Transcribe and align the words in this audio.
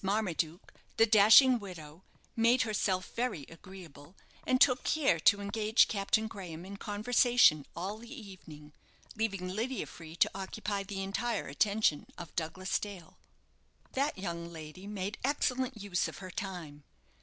Marmaduke, 0.03 0.73
the 0.97 1.05
dashing 1.05 1.59
widow, 1.59 2.01
made 2.35 2.63
herself 2.63 3.13
very 3.15 3.43
agreeable, 3.49 4.15
and 4.47 4.59
took 4.59 4.83
care 4.83 5.19
to 5.19 5.39
engage 5.39 5.87
Captain 5.87 6.25
Graham 6.27 6.65
in 6.65 6.75
conversation 6.77 7.67
all 7.75 7.99
the 7.99 8.09
evening, 8.11 8.73
leaving 9.15 9.47
Lydia 9.47 9.85
free 9.85 10.15
to 10.15 10.31
occupy 10.33 10.81
the 10.81 11.03
entire 11.03 11.45
attention 11.47 12.07
of 12.17 12.35
Douglas 12.35 12.79
Dale. 12.79 13.19
That 13.91 14.17
young 14.17 14.51
lady 14.51 14.87
made 14.87 15.19
excellent 15.23 15.79
use 15.79 16.07
of 16.07 16.17
her 16.17 16.31
time. 16.31 16.83